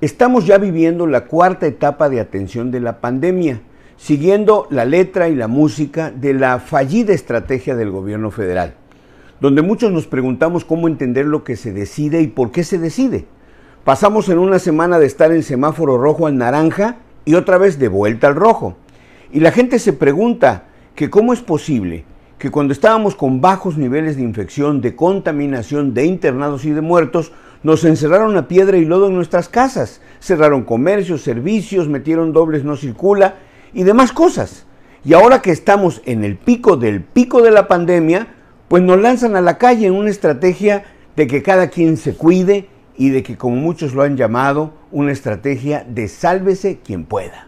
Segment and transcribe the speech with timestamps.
[0.00, 3.62] Estamos ya viviendo la cuarta etapa de atención de la pandemia,
[3.96, 8.74] siguiendo la letra y la música de la fallida estrategia del gobierno federal,
[9.40, 13.24] donde muchos nos preguntamos cómo entender lo que se decide y por qué se decide.
[13.82, 17.88] Pasamos en una semana de estar en semáforo rojo al naranja y otra vez de
[17.88, 18.76] vuelta al rojo.
[19.32, 22.04] Y la gente se pregunta que cómo es posible
[22.38, 27.32] que cuando estábamos con bajos niveles de infección, de contaminación, de internados y de muertos,
[27.62, 32.76] nos encerraron a piedra y lodo en nuestras casas, cerraron comercios, servicios, metieron dobles no
[32.76, 33.36] circula
[33.72, 34.66] y demás cosas.
[35.04, 38.28] Y ahora que estamos en el pico del pico de la pandemia,
[38.68, 40.84] pues nos lanzan a la calle en una estrategia
[41.16, 45.12] de que cada quien se cuide y de que, como muchos lo han llamado, una
[45.12, 47.47] estrategia de sálvese quien pueda.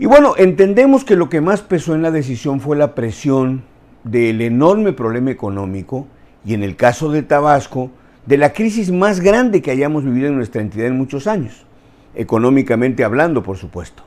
[0.00, 3.64] Y bueno, entendemos que lo que más pesó en la decisión fue la presión
[4.02, 6.06] del enorme problema económico
[6.42, 7.90] y en el caso de Tabasco,
[8.24, 11.66] de la crisis más grande que hayamos vivido en nuestra entidad en muchos años,
[12.14, 14.02] económicamente hablando, por supuesto.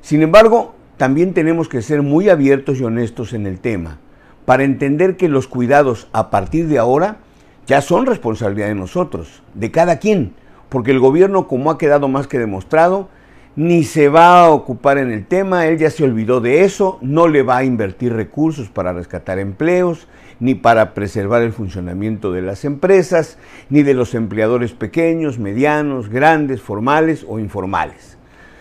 [0.00, 3.98] Sin embargo, también tenemos que ser muy abiertos y honestos en el tema
[4.46, 7.18] para entender que los cuidados a partir de ahora
[7.66, 10.32] ya son responsabilidad de nosotros, de cada quien,
[10.70, 13.10] porque el gobierno, como ha quedado más que demostrado,
[13.56, 17.28] ni se va a ocupar en el tema, él ya se olvidó de eso, no
[17.28, 20.06] le va a invertir recursos para rescatar empleos,
[20.40, 23.38] ni para preservar el funcionamiento de las empresas,
[23.70, 28.16] ni de los empleadores pequeños, medianos, grandes, formales o informales.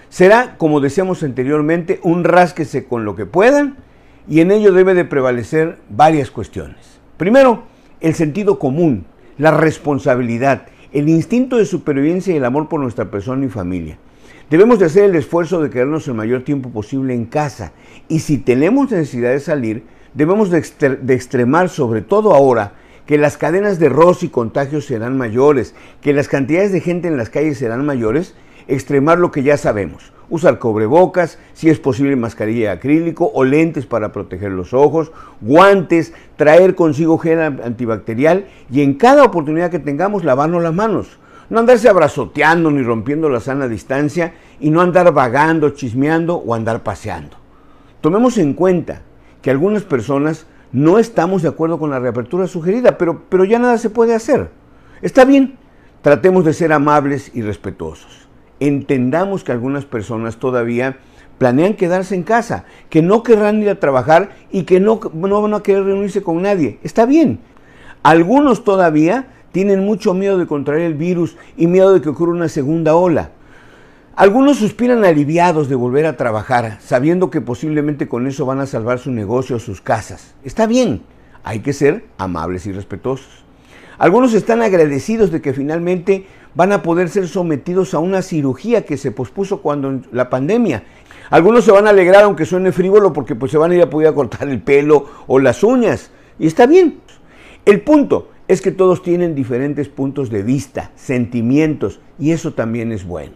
[0.10, 3.78] Será, como decíamos anteriormente, un rásquese con lo que puedan
[4.28, 7.00] y en ello debe de prevalecer varias cuestiones.
[7.18, 7.64] Primero,
[8.00, 9.06] el sentido común,
[9.38, 13.98] la responsabilidad, el instinto de supervivencia y el amor por nuestra persona y familia.
[14.50, 17.74] Debemos de hacer el esfuerzo de quedarnos el mayor tiempo posible en casa
[18.08, 20.60] y si tenemos necesidad de salir, debemos de,
[21.14, 22.72] extremar, sobre todo ahora,
[23.06, 27.18] que las cadenas de roce y contagios serán mayores, que las cantidades de gente en
[27.18, 28.36] las calles serán mayores,
[28.70, 30.14] extremar lo que ya sabemos.
[30.30, 36.14] Usar cobrebocas, si es posible mascarilla de acrílico o lentes para proteger los ojos, guantes,
[36.38, 41.20] traer consigo gel antibacterial y en cada oportunidad que tengamos lavarnos las manos.
[41.50, 46.84] No andarse abrazoteando ni rompiendo la sana distancia y no andar vagando, chismeando o andar
[46.84, 47.38] paseando.
[48.02, 49.02] Tomemos en cuenta
[49.42, 53.78] que algunas personas no estamos de acuerdo con la reapertura sugerida, pero, pero ya nada
[53.78, 54.50] se puede hacer.
[55.02, 55.58] Está bien,
[56.02, 58.28] tratemos de ser amables y respetuosos.
[58.60, 60.98] Entendamos que algunas personas todavía
[61.38, 65.54] planean quedarse en casa, que no querrán ir a trabajar y que no, no van
[65.54, 66.80] a querer reunirse con nadie.
[66.84, 67.40] Está bien.
[68.04, 72.48] Algunos todavía tienen mucho miedo de contraer el virus y miedo de que ocurra una
[72.48, 73.32] segunda ola.
[74.16, 79.00] Algunos suspiran aliviados de volver a trabajar, sabiendo que posiblemente con eso van a salvar
[79.00, 80.36] su negocio o sus casas.
[80.44, 81.02] Está bien,
[81.44, 83.46] hay que ser amables y respetuosos.
[83.98, 88.96] Algunos están agradecidos de que finalmente van a poder ser sometidos a una cirugía que
[88.96, 90.84] se pospuso cuando la pandemia.
[91.32, 93.90] Algunos se van a alegrar aunque suene frívolo porque pues se van a ir a
[93.90, 96.12] poder cortar el pelo o las uñas.
[96.38, 97.00] Y está bien.
[97.66, 103.06] El punto es que todos tienen diferentes puntos de vista, sentimientos, y eso también es
[103.06, 103.36] bueno.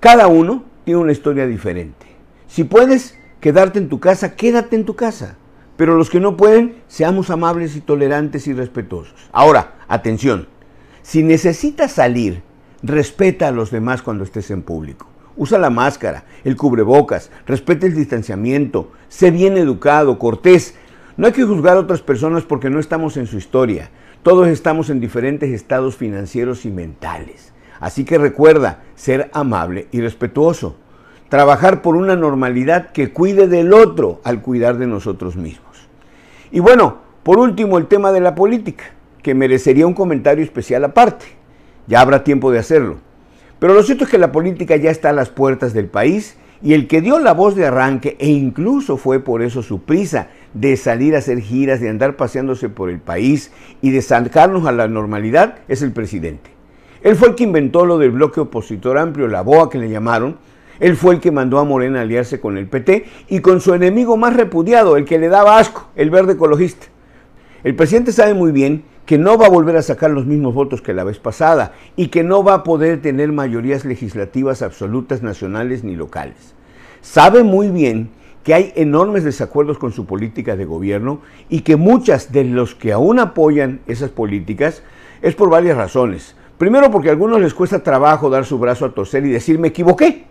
[0.00, 2.06] Cada uno tiene una historia diferente.
[2.48, 5.36] Si puedes quedarte en tu casa, quédate en tu casa.
[5.76, 9.14] Pero los que no pueden, seamos amables y tolerantes y respetuosos.
[9.32, 10.48] Ahora, atención,
[11.02, 12.42] si necesitas salir,
[12.82, 15.06] respeta a los demás cuando estés en público.
[15.36, 20.74] Usa la máscara, el cubrebocas, respeta el distanciamiento, sé bien educado, cortés,
[21.22, 23.90] no hay que juzgar a otras personas porque no estamos en su historia.
[24.24, 27.52] Todos estamos en diferentes estados financieros y mentales.
[27.78, 30.74] Así que recuerda ser amable y respetuoso.
[31.28, 35.86] Trabajar por una normalidad que cuide del otro al cuidar de nosotros mismos.
[36.50, 38.86] Y bueno, por último el tema de la política,
[39.22, 41.26] que merecería un comentario especial aparte.
[41.86, 42.96] Ya habrá tiempo de hacerlo.
[43.60, 46.74] Pero lo cierto es que la política ya está a las puertas del país y
[46.74, 50.76] el que dio la voz de arranque, e incluso fue por eso su prisa de
[50.76, 53.50] salir a hacer giras, de andar paseándose por el país
[53.80, 56.50] y de sacarnos a la normalidad, es el presidente.
[57.02, 60.36] Él fue el que inventó lo del bloque opositor amplio, la BOA que le llamaron.
[60.78, 63.74] Él fue el que mandó a Morena a aliarse con el PT y con su
[63.74, 66.86] enemigo más repudiado, el que le daba asco, el verde ecologista.
[67.64, 70.80] El presidente sabe muy bien que no va a volver a sacar los mismos votos
[70.80, 75.84] que la vez pasada y que no va a poder tener mayorías legislativas absolutas nacionales
[75.84, 76.54] ni locales.
[77.02, 78.08] Sabe muy bien
[78.42, 81.20] que hay enormes desacuerdos con su política de gobierno
[81.50, 84.82] y que muchas de los que aún apoyan esas políticas
[85.20, 86.34] es por varias razones.
[86.56, 89.68] Primero porque a algunos les cuesta trabajo dar su brazo a torcer y decir me
[89.68, 90.24] equivoqué.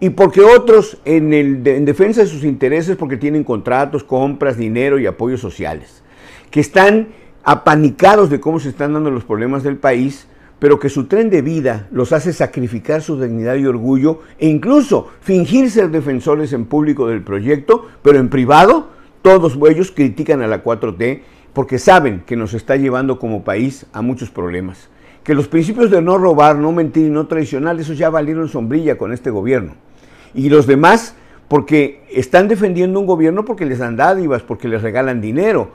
[0.00, 4.98] Y porque otros en, el, en defensa de sus intereses porque tienen contratos, compras, dinero
[4.98, 6.02] y apoyos sociales.
[6.50, 10.26] Que están apanicados de cómo se están dando los problemas del país,
[10.58, 15.08] pero que su tren de vida los hace sacrificar su dignidad y orgullo e incluso
[15.20, 18.88] fingir ser defensores en público del proyecto, pero en privado
[19.22, 21.22] todos ellos critican a la 4T
[21.52, 24.88] porque saben que nos está llevando como país a muchos problemas.
[25.24, 28.96] Que los principios de no robar, no mentir y no traicionar, esos ya valieron sombrilla
[28.96, 29.74] con este gobierno.
[30.34, 31.14] Y los demás,
[31.48, 35.72] porque están defendiendo un gobierno porque les dan dádivas, porque les regalan dinero.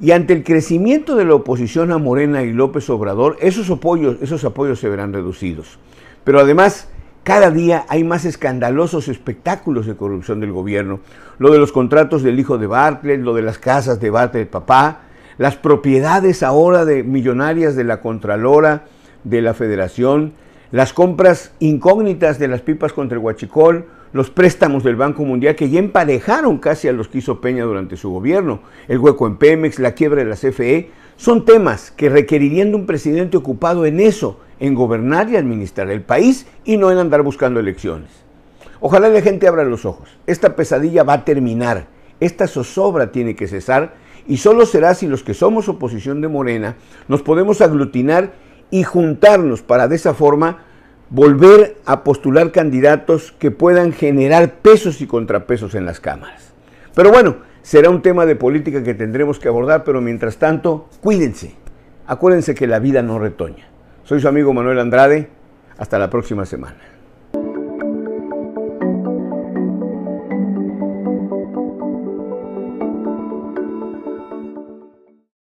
[0.00, 4.44] Y ante el crecimiento de la oposición a Morena y López Obrador, esos apoyos, esos
[4.44, 5.78] apoyos se verán reducidos.
[6.22, 6.88] Pero además,
[7.24, 11.00] cada día hay más escandalosos espectáculos de corrupción del gobierno.
[11.38, 15.00] Lo de los contratos del hijo de Bartlett, lo de las casas de Bartlett papá,
[15.36, 18.84] las propiedades ahora de millonarias de la Contralora,
[19.24, 20.32] de la Federación,
[20.70, 25.70] las compras incógnitas de las pipas contra el Huachicol, los préstamos del Banco Mundial que
[25.70, 29.78] ya emparejaron casi a los que hizo Peña durante su gobierno, el hueco en Pemex,
[29.78, 34.40] la quiebra de la CFE, son temas que requerirían de un presidente ocupado en eso,
[34.60, 38.10] en gobernar y administrar el país y no en andar buscando elecciones.
[38.80, 40.08] Ojalá la gente abra los ojos.
[40.26, 41.88] Esta pesadilla va a terminar.
[42.20, 43.94] Esta zozobra tiene que cesar
[44.26, 46.76] y solo será si los que somos oposición de Morena
[47.08, 48.32] nos podemos aglutinar
[48.70, 50.64] y juntarnos para de esa forma
[51.10, 56.52] volver a postular candidatos que puedan generar pesos y contrapesos en las cámaras.
[56.94, 61.54] Pero bueno, será un tema de política que tendremos que abordar, pero mientras tanto, cuídense.
[62.06, 63.68] Acuérdense que la vida no retoña.
[64.04, 65.28] Soy su amigo Manuel Andrade.
[65.78, 66.97] Hasta la próxima semana.